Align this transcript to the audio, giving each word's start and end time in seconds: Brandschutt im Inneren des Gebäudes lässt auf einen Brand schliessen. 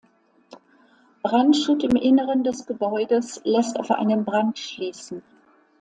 Brandschutt 1.21 1.83
im 1.83 1.95
Inneren 1.95 2.43
des 2.43 2.65
Gebäudes 2.65 3.39
lässt 3.43 3.79
auf 3.79 3.91
einen 3.91 4.25
Brand 4.25 4.57
schliessen. 4.57 5.21